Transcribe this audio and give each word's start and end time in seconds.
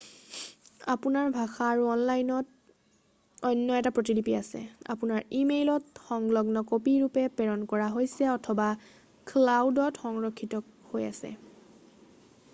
"আপোনাৰ 0.91 1.27
ভাষা 1.33 1.65
আৰু 1.73 1.83
অনলাইনত 1.95 3.49
অন্য 3.49 3.75
এটা 3.81 3.91
প্ৰতিলিপি 3.97 4.33
আছে 4.37 4.61
আপোনাৰ 4.93 5.21
ই-মেইলত 5.41 6.01
সংলগ্ন 6.07 6.63
কপি 6.71 6.93
ৰূপে 7.03 7.25
প্ৰেৰণ 7.41 7.65
কৰা 7.75 7.91
হৈছে 7.97 8.31
অথবা 8.37 8.67
"ক্লাউড""ত 9.33 9.87
সংৰক্ষিত 9.99 10.63
হৈ 10.95 11.07
আছে।" 11.13 11.31